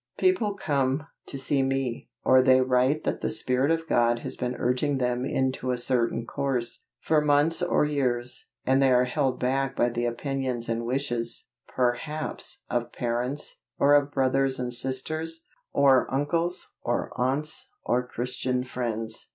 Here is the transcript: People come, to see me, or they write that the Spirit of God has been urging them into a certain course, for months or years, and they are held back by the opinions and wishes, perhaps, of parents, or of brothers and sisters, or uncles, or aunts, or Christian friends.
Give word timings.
People 0.17 0.55
come, 0.55 1.05
to 1.27 1.37
see 1.37 1.61
me, 1.61 2.09
or 2.23 2.41
they 2.41 2.59
write 2.59 3.03
that 3.03 3.21
the 3.21 3.29
Spirit 3.29 3.69
of 3.69 3.87
God 3.87 4.17
has 4.17 4.35
been 4.35 4.55
urging 4.55 4.97
them 4.97 5.25
into 5.25 5.69
a 5.69 5.77
certain 5.77 6.25
course, 6.25 6.85
for 6.99 7.21
months 7.21 7.61
or 7.61 7.85
years, 7.85 8.47
and 8.65 8.81
they 8.81 8.91
are 8.91 9.03
held 9.05 9.39
back 9.39 9.75
by 9.75 9.89
the 9.89 10.05
opinions 10.07 10.67
and 10.67 10.85
wishes, 10.87 11.49
perhaps, 11.67 12.63
of 12.67 12.91
parents, 12.91 13.57
or 13.77 13.93
of 13.93 14.11
brothers 14.11 14.59
and 14.59 14.73
sisters, 14.73 15.45
or 15.71 16.11
uncles, 16.11 16.71
or 16.81 17.11
aunts, 17.15 17.69
or 17.85 18.01
Christian 18.07 18.63
friends. 18.63 19.29